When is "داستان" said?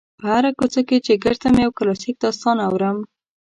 2.23-2.57